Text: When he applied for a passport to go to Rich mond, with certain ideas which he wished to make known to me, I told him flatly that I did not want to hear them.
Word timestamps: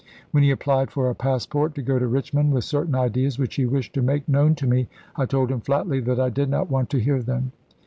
When 0.31 0.41
he 0.41 0.49
applied 0.49 0.89
for 0.89 1.07
a 1.07 1.13
passport 1.13 1.75
to 1.75 1.83
go 1.83 1.99
to 1.99 2.07
Rich 2.07 2.33
mond, 2.33 2.53
with 2.53 2.63
certain 2.63 2.95
ideas 2.95 3.37
which 3.37 3.53
he 3.53 3.67
wished 3.67 3.93
to 3.93 4.01
make 4.01 4.27
known 4.27 4.55
to 4.55 4.65
me, 4.65 4.87
I 5.15 5.27
told 5.27 5.51
him 5.51 5.61
flatly 5.61 5.99
that 5.99 6.19
I 6.19 6.31
did 6.31 6.49
not 6.49 6.71
want 6.71 6.89
to 6.89 6.97
hear 6.99 7.21
them. 7.21 7.51